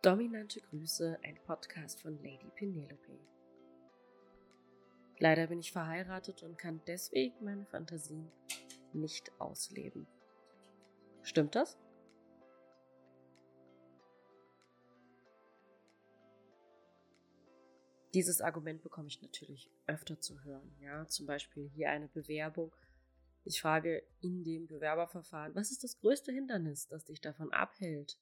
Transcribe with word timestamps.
Dominante 0.00 0.60
Grüße, 0.60 1.18
ein 1.24 1.36
Podcast 1.44 2.00
von 2.02 2.22
Lady 2.22 2.48
Penelope. 2.54 3.18
Leider 5.18 5.48
bin 5.48 5.58
ich 5.58 5.72
verheiratet 5.72 6.44
und 6.44 6.56
kann 6.56 6.80
deswegen 6.86 7.44
meine 7.44 7.66
Fantasien 7.66 8.30
nicht 8.92 9.32
ausleben. 9.40 10.06
Stimmt 11.22 11.56
das? 11.56 11.76
Dieses 18.14 18.40
Argument 18.40 18.80
bekomme 18.82 19.08
ich 19.08 19.20
natürlich 19.20 19.68
öfter 19.88 20.20
zu 20.20 20.44
hören. 20.44 20.76
Ja, 20.80 21.08
zum 21.08 21.26
Beispiel 21.26 21.70
hier 21.70 21.90
eine 21.90 22.06
Bewerbung. 22.06 22.72
Ich 23.42 23.60
frage 23.60 24.04
in 24.20 24.44
dem 24.44 24.68
Bewerberverfahren, 24.68 25.56
was 25.56 25.72
ist 25.72 25.82
das 25.82 25.98
größte 25.98 26.30
Hindernis, 26.30 26.86
das 26.86 27.04
dich 27.04 27.20
davon 27.20 27.50
abhält, 27.52 28.16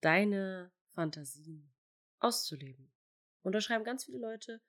deine 0.00 0.70
Fantasien 0.94 1.72
auszuleben? 2.18 2.92
Und 3.42 3.52
da 3.52 3.60
schreiben 3.60 3.84
ganz 3.84 4.04
viele 4.04 4.18
Leute, 4.18 4.60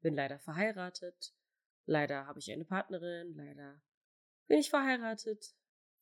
bin 0.00 0.14
leider 0.14 0.38
verheiratet, 0.38 1.34
leider 1.86 2.26
habe 2.26 2.38
ich 2.38 2.50
eine 2.52 2.64
Partnerin, 2.64 3.34
leider 3.34 3.82
bin 4.46 4.58
ich 4.58 4.70
verheiratet, 4.70 5.54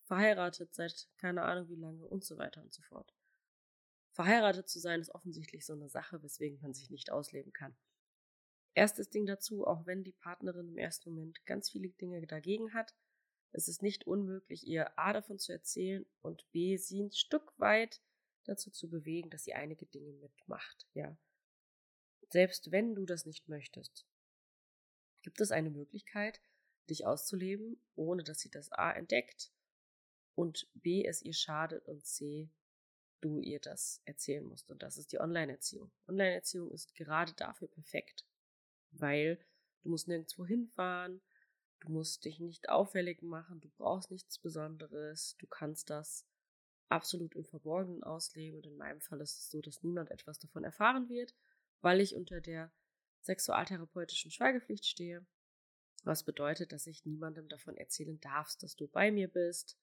verheiratet 0.04 0.74
seit 0.74 1.09
keine 1.16 1.42
Ahnung 1.42 1.68
wie 1.68 1.77
lange 1.77 2.06
und 2.06 2.24
so 2.24 2.37
weiter 2.38 2.62
und 2.62 2.73
so 2.73 2.82
fort. 2.82 3.14
Verheiratet 4.12 4.68
zu 4.68 4.80
sein 4.80 5.01
ist 5.01 5.14
offensichtlich 5.14 5.64
so 5.64 5.74
eine 5.74 5.88
Sache, 5.88 6.23
weswegen 6.23 6.60
man 6.60 6.74
sich 6.74 6.90
nicht 6.90 7.12
ausleben 7.12 7.52
kann. 7.52 7.76
Erstes 8.74 9.10
Ding 9.10 9.26
dazu, 9.26 9.66
auch 9.66 9.87
wenn 9.87 10.04
die 10.04 10.12
Partnerin 10.12 10.68
im 10.68 10.79
ersten 10.79 11.10
Moment 11.10 11.45
ganz 11.46 11.70
viele 11.70 11.88
Dinge 11.90 12.26
dagegen 12.26 12.74
hat, 12.74 12.95
ist 13.52 13.68
es 13.68 13.80
nicht 13.80 14.06
unmöglich, 14.06 14.66
ihr 14.66 14.98
A 14.98 15.12
davon 15.12 15.38
zu 15.38 15.52
erzählen 15.52 16.04
und 16.20 16.51
B 16.52 16.76
sie 16.76 17.02
ein 17.02 17.12
Stück 17.12 17.52
weit 17.59 18.01
dazu 18.48 18.70
zu 18.70 18.88
bewegen, 18.88 19.30
dass 19.30 19.45
sie 19.45 19.55
einige 19.55 19.87
Dinge 19.87 20.12
mitmacht, 20.12 20.87
ja. 20.95 21.16
Selbst 22.30 22.71
wenn 22.73 22.95
du 22.95 23.07
das 23.07 23.24
nicht 23.27 23.49
möchtest, 23.49 24.07
gibt 25.23 25.40
es 25.40 25.51
eine 25.51 25.71
Möglichkeit, 25.71 26.40
dich 26.88 27.07
auszuleben, 27.07 27.80
ohne 27.95 28.24
dass 28.24 28.40
sie 28.40 28.51
das 28.51 28.71
A 28.73 28.93
entdeckt 28.93 29.52
und 30.35 30.68
B 30.74 31.05
es 31.05 31.23
ihr 31.23 31.35
schadet 31.35 31.87
und 31.87 32.07
C 32.07 32.51
du 33.21 33.40
ihr 33.40 33.60
das 33.60 34.01
erzählen 34.05 34.45
musst. 34.45 34.71
Und 34.71 34.83
das 34.83 34.96
ist 34.96 35.12
die 35.12 35.21
Online-Erziehung. 35.21 35.90
Online-Erziehung 36.07 36.71
ist 36.71 36.95
gerade 36.95 37.33
dafür 37.35 37.68
perfekt, 37.68 38.24
weil 38.93 39.38
du 39.83 39.90
musst 39.90 40.09
nirgendwo 40.09 40.46
hinfahren, 40.46 41.21
du 41.80 41.90
musst 41.90 42.24
dich 42.24 42.40
nicht 42.40 42.68
auffällig 42.68 43.23
machen, 43.23 43.60
du 43.60 43.68
brauchst 43.71 44.10
nichts 44.10 44.38
Besonderes, 44.38 45.37
du 45.38 45.46
kannst 45.46 45.90
das 45.90 46.27
absolut 46.88 47.34
im 47.34 47.44
Verborgenen 47.44 48.02
ausleben. 48.02 48.58
Und 48.58 48.66
in 48.66 48.76
meinem 48.76 49.00
Fall 49.00 49.20
ist 49.20 49.38
es 49.38 49.50
so, 49.50 49.60
dass 49.60 49.82
niemand 49.82 50.10
etwas 50.10 50.38
davon 50.38 50.64
erfahren 50.64 51.08
wird, 51.08 51.34
weil 51.80 52.00
ich 52.00 52.14
unter 52.14 52.40
der 52.40 52.72
sexualtherapeutischen 53.20 54.30
Schweigepflicht 54.30 54.86
stehe. 54.86 55.26
Was 56.04 56.24
bedeutet, 56.24 56.72
dass 56.72 56.86
ich 56.86 57.04
niemandem 57.04 57.48
davon 57.48 57.76
erzählen 57.76 58.20
darf, 58.20 58.54
dass 58.60 58.76
du 58.76 58.86
bei 58.88 59.10
mir 59.10 59.28
bist, 59.28 59.78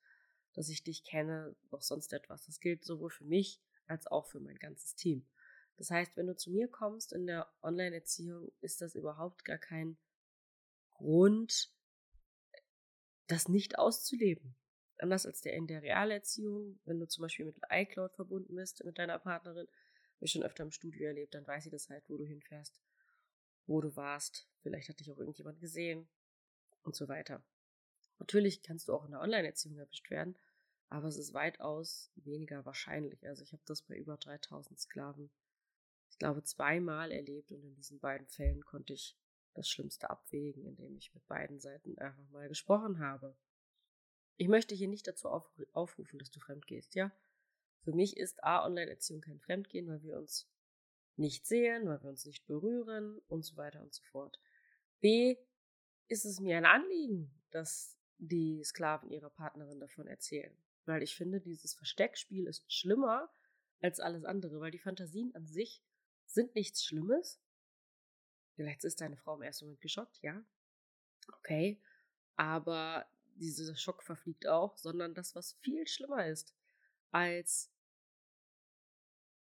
dass 0.54 0.70
ich 0.70 0.84
dich 0.84 1.04
kenne, 1.04 1.56
noch 1.72 1.82
sonst 1.82 2.14
etwas. 2.14 2.46
Das 2.46 2.60
gilt 2.60 2.86
sowohl 2.86 3.10
für 3.10 3.26
mich 3.26 3.62
als 3.88 4.08
auch 4.08 4.26
für 4.26 4.40
mein 4.40 4.58
ganzes 4.58 4.96
Team. 4.96 5.28
Das 5.78 5.92
heißt, 5.92 6.16
wenn 6.16 6.28
du 6.28 6.36
zu 6.36 6.52
mir 6.52 6.70
kommst 6.70 7.12
in 7.12 7.28
der 7.28 7.52
Online-Erziehung, 7.62 8.52
ist 8.62 8.82
das 8.82 8.96
überhaupt 8.96 9.44
gar 9.44 9.58
kein 9.58 9.98
Grund, 10.92 11.70
das 13.28 13.50
nicht 13.50 13.78
auszuleben. 13.78 14.56
Anders 15.00 15.26
als 15.26 15.42
der 15.42 15.54
in 15.54 15.68
der 15.68 15.82
Realerziehung, 15.82 16.80
wenn 16.86 17.00
du 17.00 17.08
zum 17.08 17.24
Beispiel 17.24 17.46
mit 17.46 17.58
iCloud 17.70 18.14
verbunden 18.14 18.56
bist, 18.56 18.84
mit 18.86 18.98
deiner 18.98 19.20
Partnerin, 19.20 19.68
habe 19.68 20.26
ich 20.26 20.32
schon 20.32 20.44
öfter 20.44 20.64
im 20.64 20.72
Studio 20.72 21.08
erlebt, 21.08 21.34
dann 21.36 21.46
weiß 21.46 21.66
sie 21.66 21.70
das 21.70 21.90
halt, 21.90 22.10
wo 22.10 22.18
du 22.18 22.26
hinfährst, 22.26 22.80
wo 23.68 23.82
du 23.82 23.96
warst. 23.96 24.48
Vielleicht 24.62 24.90
hat 24.90 25.00
dich 25.00 25.12
auch 25.12 25.18
irgendjemand 25.18 25.60
gesehen 25.60 26.08
und 26.84 26.96
so 26.96 27.08
weiter. 27.08 27.44
Natürlich 28.20 28.64
kannst 28.64 28.88
du 28.88 28.94
auch 28.94 29.06
in 29.06 29.12
der 29.12 29.22
Online-Erziehung 29.22 29.78
erwischt 29.78 30.10
werden, 30.10 30.38
aber 30.90 31.08
es 31.08 31.18
ist 31.18 31.34
weitaus 31.34 32.12
weniger 32.16 32.66
wahrscheinlich. 32.66 33.28
Also 33.28 33.44
ich 33.44 33.52
habe 33.52 33.64
das 33.66 33.82
bei 33.82 33.96
über 33.98 34.18
3000 34.18 34.80
Sklaven, 34.80 35.30
ich 36.10 36.18
glaube, 36.18 36.44
zweimal 36.44 37.12
erlebt 37.12 37.52
und 37.52 37.64
in 37.64 37.76
diesen 37.76 38.00
beiden 38.00 38.28
Fällen 38.28 38.64
konnte 38.64 38.94
ich 38.94 39.18
das 39.54 39.68
Schlimmste 39.70 40.10
abwägen, 40.10 40.66
indem 40.66 40.96
ich 40.98 41.14
mit 41.14 41.28
beiden 41.28 41.60
Seiten 41.60 41.98
einfach 41.98 42.30
mal 42.30 42.48
gesprochen 42.48 43.00
habe. 43.00 43.36
Ich 44.38 44.48
möchte 44.48 44.76
hier 44.76 44.88
nicht 44.88 45.08
dazu 45.08 45.30
aufrufen, 45.30 46.20
dass 46.20 46.32
du 46.32 46.40
fremd 46.40 46.68
gehst, 46.68 46.96
ja? 46.96 47.12
Für 47.84 47.94
mich 47.94 48.18
ist 48.18 48.44
A, 48.44 48.66
Online-Erziehung 48.66 49.22
kein 49.22 49.40
Fremdgehen, 49.40 49.88
weil 49.88 50.02
wir 50.02 50.18
uns 50.18 50.50
nicht 51.18 51.46
sehen, 51.46 51.88
weil 51.88 52.02
wir 52.02 52.10
uns 52.10 52.26
nicht 52.26 52.46
berühren 52.46 53.22
und 53.28 53.44
so 53.44 53.56
weiter 53.58 53.82
und 53.82 53.94
so 53.94 54.04
fort. 54.04 54.40
B, 55.00 55.38
ist 56.08 56.26
es 56.26 56.40
mir 56.40 56.58
ein 56.58 56.66
Anliegen, 56.66 57.32
dass 57.52 57.98
die 58.18 58.64
Sklaven 58.64 59.12
ihrer 59.12 59.30
Partnerin 59.30 59.80
davon 59.80 60.08
erzählen. 60.08 60.56
Weil 60.86 61.04
ich 61.04 61.16
finde, 61.16 61.40
dieses 61.42 61.74
Versteckspiel 61.74 62.48
ist 62.48 62.72
schlimmer 62.72 63.32
als 63.82 64.00
alles 64.00 64.26
andere, 64.26 64.60
weil 64.60 64.72
die 64.72 64.80
Fantasien 64.80 65.34
an 65.36 65.48
sich 65.48 65.82
sind 66.26 66.56
nichts 66.56 66.84
Schlimmes. 66.84 67.40
Vielleicht 68.56 68.84
ist 68.84 69.02
deine 69.02 69.18
Frau 69.18 69.36
im 69.36 69.42
ersten 69.42 69.66
Moment 69.66 69.82
geschockt, 69.82 70.22
ja. 70.22 70.44
Okay. 71.40 71.82
Aber 72.36 73.06
dieser 73.36 73.76
Schock 73.76 74.04
verfliegt 74.04 74.48
auch, 74.48 74.78
sondern 74.78 75.14
das, 75.14 75.36
was 75.36 75.54
viel 75.62 75.88
schlimmer 75.88 76.28
ist, 76.28 76.54
als 77.12 77.72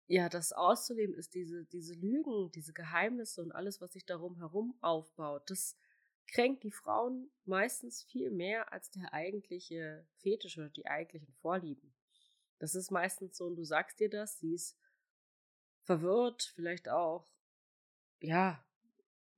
ja, 0.08 0.28
das 0.28 0.52
auszuleben 0.52 1.16
ist, 1.16 1.34
diese, 1.34 1.64
diese 1.64 1.94
Lügen, 1.94 2.50
diese 2.52 2.72
Geheimnisse 2.72 3.42
und 3.42 3.52
alles, 3.52 3.80
was 3.80 3.92
sich 3.92 4.06
darum 4.06 4.36
herum 4.36 4.76
aufbaut, 4.80 5.50
das 5.50 5.76
kränkt 6.28 6.62
die 6.62 6.70
Frauen 6.70 7.30
meistens 7.44 8.04
viel 8.04 8.30
mehr 8.30 8.72
als 8.72 8.90
der 8.90 9.12
eigentliche 9.12 10.06
Fetisch 10.18 10.58
oder 10.58 10.68
die 10.68 10.86
eigentlichen 10.86 11.32
Vorlieben. 11.34 11.92
Das 12.58 12.74
ist 12.74 12.90
meistens 12.90 13.36
so, 13.36 13.46
und 13.46 13.56
du 13.56 13.64
sagst 13.64 13.98
dir 14.00 14.08
das, 14.08 14.38
sie 14.38 14.54
ist 14.54 14.78
verwirrt, 15.82 16.52
vielleicht 16.54 16.88
auch, 16.88 17.28
ja, 18.20 18.64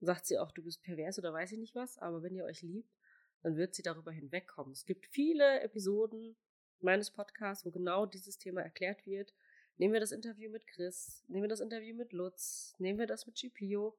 sagt 0.00 0.26
sie 0.26 0.38
auch, 0.38 0.52
du 0.52 0.62
bist 0.62 0.82
pervers 0.82 1.18
oder 1.18 1.32
weiß 1.32 1.52
ich 1.52 1.58
nicht 1.58 1.74
was, 1.74 1.98
aber 1.98 2.22
wenn 2.22 2.34
ihr 2.34 2.44
euch 2.44 2.62
liebt, 2.62 2.94
dann 3.42 3.56
wird 3.56 3.74
sie 3.74 3.82
darüber 3.82 4.12
hinwegkommen. 4.12 4.72
Es 4.72 4.84
gibt 4.84 5.06
viele 5.06 5.60
Episoden 5.60 6.36
meines 6.80 7.10
Podcasts, 7.10 7.64
wo 7.64 7.70
genau 7.70 8.06
dieses 8.06 8.38
Thema 8.38 8.62
erklärt 8.62 9.06
wird. 9.06 9.34
Nehmen 9.76 9.92
wir 9.92 10.00
das 10.00 10.12
Interview 10.12 10.50
mit 10.50 10.66
Chris, 10.66 11.24
nehmen 11.28 11.44
wir 11.44 11.48
das 11.48 11.60
Interview 11.60 11.94
mit 11.94 12.12
Lutz, 12.12 12.74
nehmen 12.78 12.98
wir 12.98 13.06
das 13.06 13.26
mit 13.26 13.36
GPO. 13.36 13.96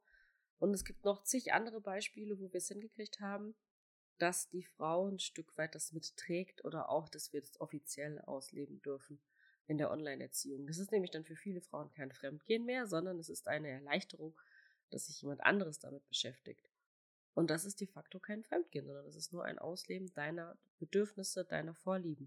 Und 0.60 0.74
es 0.74 0.84
gibt 0.84 1.06
noch 1.06 1.24
zig 1.24 1.54
andere 1.54 1.80
Beispiele, 1.80 2.38
wo 2.40 2.52
wir 2.52 2.58
es 2.58 2.68
hingekriegt 2.68 3.22
haben, 3.22 3.56
dass 4.18 4.50
die 4.50 4.64
Frau 4.64 5.08
ein 5.08 5.20
Stück 5.20 5.58
weit 5.58 5.76
das 5.76 5.94
mitträgt 5.94 6.66
oder 6.66 6.90
auch, 6.90 7.08
dass 7.08 7.32
wir 7.32 7.40
das 7.40 7.60
offiziell 7.62 8.20
ausleben 8.20 8.82
dürfen 8.82 9.22
in 9.68 9.78
der 9.78 9.92
Online-Erziehung. 9.92 10.68
Das 10.68 10.80
ist 10.80 10.92
nämlich 10.92 11.12
dann 11.12 11.24
für 11.24 11.38
viele 11.38 11.62
Frauen 11.62 11.92
kein 11.92 12.12
Fremdgehen 12.12 12.66
mehr, 12.66 12.88
sondern 12.88 13.18
es 13.20 13.30
ist 13.30 13.48
eine 13.48 13.70
Erleichterung, 13.70 14.38
dass 14.90 15.06
sich 15.06 15.22
jemand 15.22 15.42
anderes 15.42 15.80
damit 15.80 16.06
beschäftigt. 16.10 16.70
Und 17.34 17.50
das 17.50 17.66
ist 17.66 17.80
de 17.80 17.88
facto 17.88 18.20
kein 18.20 18.44
Fremdgehen, 18.44 18.86
sondern 18.86 19.06
es 19.06 19.16
ist 19.16 19.32
nur 19.32 19.46
ein 19.46 19.60
Ausleben 19.60 20.12
deiner 20.14 20.58
Bedürfnisse, 20.80 21.46
deiner 21.46 21.76
Vorlieben. 21.76 22.26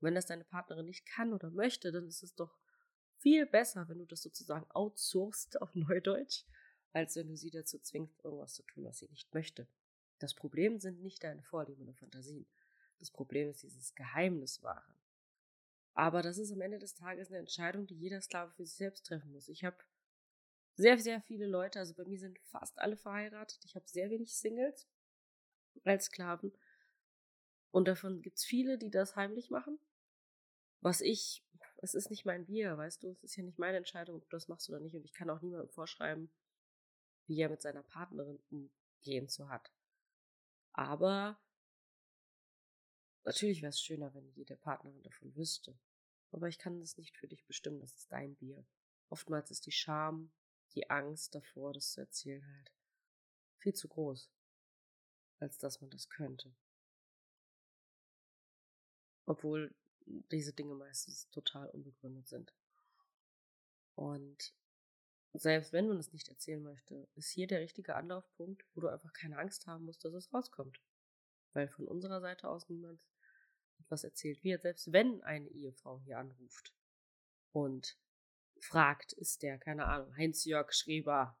Und 0.00 0.06
wenn 0.06 0.14
das 0.14 0.26
deine 0.26 0.44
Partnerin 0.44 0.86
nicht 0.86 1.06
kann 1.06 1.32
oder 1.32 1.50
möchte, 1.50 1.92
dann 1.92 2.06
ist 2.06 2.22
es 2.22 2.34
doch 2.34 2.58
viel 3.18 3.46
besser, 3.46 3.88
wenn 3.88 3.98
du 3.98 4.06
das 4.06 4.22
sozusagen 4.22 4.70
outsourcest 4.70 5.60
auf 5.60 5.74
Neudeutsch 5.74 6.44
als 6.96 7.14
wenn 7.14 7.28
du 7.28 7.36
sie 7.36 7.50
dazu 7.50 7.78
zwingst, 7.78 8.24
irgendwas 8.24 8.54
zu 8.54 8.62
tun, 8.62 8.84
was 8.84 8.98
sie 8.98 9.08
nicht 9.08 9.34
möchte. 9.34 9.68
Das 10.18 10.32
Problem 10.32 10.80
sind 10.80 11.02
nicht 11.02 11.22
deine 11.22 11.42
Vorlieben 11.42 11.82
oder 11.82 11.92
Fantasien. 11.92 12.46
Das 12.98 13.10
Problem 13.10 13.50
ist 13.50 13.62
dieses 13.62 13.94
Geheimniswahre. 13.94 14.94
Aber 15.92 16.22
das 16.22 16.38
ist 16.38 16.52
am 16.52 16.62
Ende 16.62 16.78
des 16.78 16.94
Tages 16.94 17.28
eine 17.28 17.36
Entscheidung, 17.36 17.86
die 17.86 17.98
jeder 17.98 18.22
Sklave 18.22 18.50
für 18.52 18.64
sich 18.64 18.76
selbst 18.76 19.04
treffen 19.04 19.30
muss. 19.32 19.50
Ich 19.50 19.62
habe 19.62 19.76
sehr, 20.76 20.98
sehr 20.98 21.20
viele 21.22 21.46
Leute, 21.46 21.78
also 21.78 21.94
bei 21.94 22.04
mir 22.04 22.18
sind 22.18 22.38
fast 22.40 22.78
alle 22.78 22.96
verheiratet. 22.96 23.64
Ich 23.64 23.74
habe 23.74 23.88
sehr 23.88 24.10
wenig 24.10 24.36
Singles 24.36 24.86
als 25.84 26.06
Sklaven. 26.06 26.52
Und 27.70 27.88
davon 27.88 28.22
gibt 28.22 28.38
es 28.38 28.44
viele, 28.44 28.78
die 28.78 28.90
das 28.90 29.16
heimlich 29.16 29.50
machen. 29.50 29.78
Was 30.80 31.00
ich, 31.00 31.42
es 31.78 31.94
ist 31.94 32.10
nicht 32.10 32.26
mein 32.26 32.46
Bier, 32.46 32.76
weißt 32.76 33.02
du, 33.02 33.08
es 33.08 33.22
ist 33.22 33.36
ja 33.36 33.42
nicht 33.42 33.58
meine 33.58 33.78
Entscheidung, 33.78 34.16
ob 34.16 34.22
du 34.22 34.36
das 34.36 34.48
machst 34.48 34.68
oder 34.68 34.80
nicht. 34.80 34.94
Und 34.94 35.04
ich 35.04 35.14
kann 35.14 35.30
auch 35.30 35.40
niemandem 35.40 35.70
vorschreiben, 35.70 36.30
wie 37.26 37.40
er 37.40 37.48
mit 37.48 37.62
seiner 37.62 37.82
Partnerin 37.82 38.38
umgehen 38.50 39.28
zu 39.28 39.48
hat. 39.48 39.72
Aber 40.72 41.40
natürlich 43.24 43.62
wäre 43.62 43.70
es 43.70 43.80
schöner, 43.80 44.12
wenn 44.14 44.30
jede 44.34 44.56
Partnerin 44.56 45.02
davon 45.02 45.34
wüsste. 45.34 45.78
Aber 46.32 46.48
ich 46.48 46.58
kann 46.58 46.80
das 46.80 46.98
nicht 46.98 47.16
für 47.16 47.28
dich 47.28 47.46
bestimmen, 47.46 47.80
das 47.80 47.94
ist 47.94 48.12
dein 48.12 48.36
Bier. 48.36 48.66
Oftmals 49.08 49.50
ist 49.50 49.64
die 49.64 49.72
Scham, 49.72 50.30
die 50.76 50.90
Angst 50.90 51.34
davor, 51.34 51.72
das 51.72 51.92
zu 51.92 52.00
erzählen 52.00 52.46
halt 52.46 52.72
viel 53.58 53.74
zu 53.74 53.88
groß, 53.88 54.30
als 55.40 55.58
dass 55.58 55.80
man 55.80 55.90
das 55.90 56.08
könnte. 56.08 56.54
Obwohl 59.24 59.74
diese 60.06 60.52
Dinge 60.52 60.74
meistens 60.74 61.28
total 61.30 61.68
unbegründet 61.70 62.28
sind. 62.28 62.54
Und 63.96 64.54
selbst 65.32 65.72
wenn 65.72 65.88
man 65.88 65.98
es 65.98 66.12
nicht 66.12 66.28
erzählen 66.28 66.62
möchte, 66.62 67.08
ist 67.14 67.30
hier 67.30 67.46
der 67.46 67.60
richtige 67.60 67.96
Anlaufpunkt, 67.96 68.64
wo 68.74 68.82
du 68.82 68.88
einfach 68.88 69.12
keine 69.12 69.38
Angst 69.38 69.66
haben 69.66 69.84
musst, 69.84 70.04
dass 70.04 70.14
es 70.14 70.32
rauskommt. 70.32 70.80
Weil 71.54 71.68
von 71.68 71.88
unserer 71.88 72.20
Seite 72.20 72.48
aus 72.48 72.68
niemand 72.68 73.00
etwas 73.80 74.04
erzählt 74.04 74.44
wird, 74.44 74.62
selbst 74.62 74.92
wenn 74.92 75.22
eine 75.22 75.48
Ehefrau 75.48 76.00
hier 76.00 76.18
anruft 76.18 76.72
und 77.52 77.98
fragt, 78.60 79.12
ist 79.12 79.42
der, 79.42 79.58
keine 79.58 79.86
Ahnung, 79.86 80.16
Heinz-Jörg 80.16 80.72
Schreber, 80.72 81.38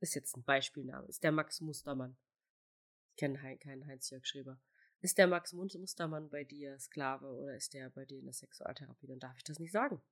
ist 0.00 0.14
jetzt 0.14 0.36
ein 0.36 0.44
Beispielname, 0.44 1.06
ist 1.08 1.24
der 1.24 1.32
Max 1.32 1.60
Mustermann. 1.60 2.16
Ich 3.10 3.16
kenne 3.16 3.38
keinen 3.58 3.86
Heinz-Jörg 3.86 4.24
Schreber. 4.24 4.60
Ist 5.00 5.18
der 5.18 5.28
Max 5.28 5.52
Mustermann 5.52 6.28
bei 6.28 6.44
dir 6.44 6.78
Sklave 6.78 7.26
oder 7.26 7.54
ist 7.56 7.72
der 7.72 7.90
bei 7.90 8.04
dir 8.04 8.18
in 8.18 8.24
der 8.24 8.34
Sexualtherapie? 8.34 9.06
Dann 9.06 9.20
darf 9.20 9.36
ich 9.36 9.44
das 9.44 9.58
nicht 9.58 9.72
sagen. 9.72 10.02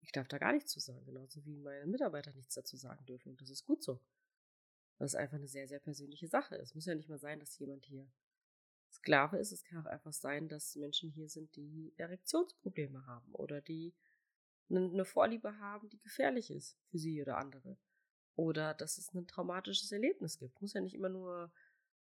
Ich 0.00 0.12
darf 0.12 0.28
da 0.28 0.38
gar 0.38 0.52
nichts 0.52 0.72
zu 0.72 0.80
sagen, 0.80 1.04
genauso 1.04 1.44
wie 1.44 1.56
meine 1.56 1.86
Mitarbeiter 1.86 2.32
nichts 2.32 2.54
dazu 2.54 2.76
sagen 2.76 3.04
dürfen. 3.06 3.30
Und 3.30 3.40
das 3.40 3.50
ist 3.50 3.64
gut 3.64 3.82
so. 3.82 4.00
Das 4.98 5.12
ist 5.12 5.16
einfach 5.16 5.36
eine 5.36 5.46
sehr, 5.46 5.68
sehr 5.68 5.78
persönliche 5.78 6.26
Sache. 6.26 6.56
Es 6.56 6.74
muss 6.74 6.86
ja 6.86 6.94
nicht 6.94 7.08
mal 7.08 7.18
sein, 7.18 7.38
dass 7.38 7.58
jemand 7.58 7.84
hier 7.84 8.10
Sklave 8.90 9.38
ist. 9.38 9.52
Es 9.52 9.64
kann 9.64 9.78
auch 9.78 9.90
einfach 9.90 10.12
sein, 10.12 10.48
dass 10.48 10.74
Menschen 10.74 11.10
hier 11.10 11.28
sind, 11.28 11.54
die 11.54 11.92
Erektionsprobleme 11.96 13.06
haben 13.06 13.32
oder 13.32 13.60
die 13.60 13.94
eine 14.70 15.04
Vorliebe 15.04 15.58
haben, 15.58 15.88
die 15.88 15.98
gefährlich 15.98 16.50
ist 16.50 16.76
für 16.90 16.98
sie 16.98 17.20
oder 17.22 17.38
andere. 17.38 17.76
Oder 18.36 18.74
dass 18.74 18.98
es 18.98 19.12
ein 19.14 19.26
traumatisches 19.26 19.90
Erlebnis 19.90 20.38
gibt. 20.38 20.60
Muss 20.60 20.74
ja 20.74 20.80
nicht 20.80 20.94
immer 20.94 21.08
nur 21.08 21.50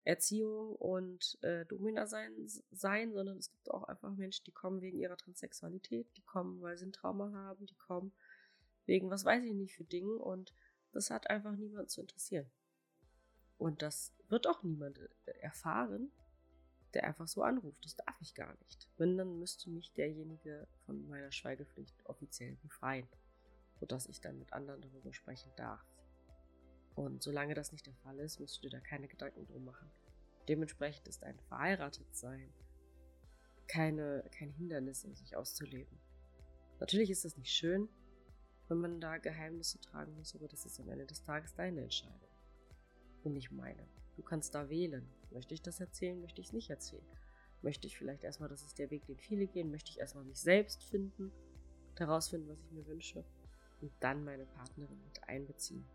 Erziehung 0.03 0.75
und 0.75 1.37
äh, 1.43 1.65
Domina 1.65 2.07
sein, 2.07 2.33
sein, 2.71 3.13
sondern 3.13 3.37
es 3.37 3.51
gibt 3.51 3.69
auch 3.71 3.83
einfach 3.83 4.13
Menschen, 4.15 4.43
die 4.45 4.51
kommen 4.51 4.81
wegen 4.81 4.99
ihrer 4.99 5.17
Transsexualität, 5.17 6.07
die 6.17 6.23
kommen, 6.23 6.61
weil 6.61 6.77
sie 6.77 6.87
ein 6.87 6.91
Trauma 6.91 7.31
haben, 7.31 7.65
die 7.65 7.75
kommen 7.75 8.13
wegen 8.85 9.09
was 9.09 9.25
weiß 9.25 9.43
ich 9.45 9.53
nicht 9.53 9.75
für 9.75 9.85
Dinge 9.85 10.13
und 10.13 10.53
das 10.91 11.09
hat 11.09 11.29
einfach 11.29 11.55
niemand 11.55 11.89
zu 11.89 12.01
interessieren. 12.01 12.49
Und 13.57 13.81
das 13.81 14.13
wird 14.27 14.47
auch 14.47 14.63
niemand 14.63 14.99
äh, 14.99 15.31
erfahren, 15.39 16.11
der 16.93 17.05
einfach 17.05 17.27
so 17.27 17.43
anruft. 17.43 17.83
Das 17.83 17.95
darf 17.95 18.15
ich 18.21 18.33
gar 18.35 18.53
nicht. 18.63 18.89
Wenn, 18.97 19.17
dann 19.17 19.39
müsste 19.39 19.69
mich 19.69 19.93
derjenige 19.93 20.67
von 20.85 21.07
meiner 21.07 21.31
Schweigepflicht 21.31 21.95
offiziell 22.05 22.55
befreien, 22.61 23.07
sodass 23.79 24.07
ich 24.07 24.21
dann 24.21 24.39
mit 24.39 24.53
anderen 24.53 24.81
darüber 24.81 25.13
sprechen 25.13 25.51
darf. 25.55 25.83
Und 26.95 27.23
solange 27.23 27.55
das 27.55 27.71
nicht 27.71 27.87
der 27.87 27.95
Fall 27.95 28.19
ist, 28.19 28.39
musst 28.39 28.57
du 28.57 28.61
dir 28.61 28.77
da 28.77 28.79
keine 28.79 29.07
Gedanken 29.07 29.45
drum 29.47 29.65
machen. 29.65 29.89
Dementsprechend 30.47 31.07
ist 31.07 31.23
ein 31.23 31.39
Verheiratetsein 31.47 32.53
keine, 33.67 34.23
kein 34.37 34.51
Hindernis, 34.51 35.03
um 35.03 35.15
sich 35.15 35.35
auszuleben. 35.35 35.97
Natürlich 36.79 37.09
ist 37.09 37.25
das 37.25 37.37
nicht 37.37 37.51
schön, 37.51 37.89
wenn 38.67 38.77
man 38.79 38.99
da 38.99 39.17
Geheimnisse 39.17 39.79
tragen 39.79 40.15
muss, 40.15 40.35
aber 40.35 40.47
das 40.47 40.65
ist 40.65 40.79
am 40.79 40.89
Ende 40.89 41.05
des 41.05 41.23
Tages 41.23 41.53
deine 41.55 41.81
Entscheidung. 41.81 42.29
Und 43.23 43.33
nicht 43.33 43.51
meine. 43.51 43.87
Du 44.15 44.23
kannst 44.23 44.55
da 44.55 44.69
wählen. 44.69 45.07
Möchte 45.31 45.53
ich 45.53 45.61
das 45.61 45.79
erzählen, 45.79 46.19
möchte 46.21 46.41
ich 46.41 46.47
es 46.47 46.53
nicht 46.53 46.69
erzählen? 46.69 47.05
Möchte 47.61 47.87
ich 47.87 47.97
vielleicht 47.97 48.23
erstmal, 48.23 48.49
das 48.49 48.63
ist 48.63 48.77
der 48.77 48.91
Weg, 48.91 49.05
den 49.05 49.17
viele 49.17 49.47
gehen, 49.47 49.71
möchte 49.71 49.89
ich 49.89 49.99
erstmal 49.99 50.25
mich 50.25 50.39
selbst 50.39 50.83
finden, 50.83 51.31
herausfinden, 51.97 52.49
was 52.49 52.59
ich 52.59 52.71
mir 52.71 52.85
wünsche 52.87 53.23
und 53.81 53.91
dann 53.99 54.23
meine 54.23 54.45
Partnerin 54.45 54.99
mit 55.05 55.23
einbeziehen 55.27 55.85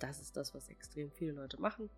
das 0.00 0.20
ist 0.20 0.36
das, 0.36 0.52
was 0.54 0.68
extrem 0.68 1.12
viele 1.12 1.32
Leute 1.32 1.60
machen, 1.60 1.88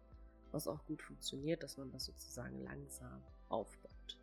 was 0.51 0.69
auch 0.69 0.85
gut 0.87 1.03
funktioniert, 1.03 1.63
dass 1.63 1.79
man 1.79 1.91
das 1.91 2.05
sozusagen 2.05 2.63
langsam 2.65 3.23
aufbaut. 3.49 4.19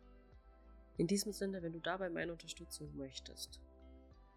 In 0.98 1.08
diesem 1.08 1.32
Sinne, 1.32 1.62
wenn 1.62 1.72
du 1.72 1.80
dabei 1.80 2.10
meine 2.10 2.32
Unterstützung 2.32 2.94
möchtest, 2.96 3.60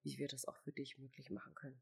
wie 0.04 0.20
wir 0.20 0.28
das 0.28 0.46
auch 0.46 0.58
für 0.58 0.72
dich 0.72 1.00
möglich 1.00 1.32
machen 1.32 1.56
können. 1.56 1.82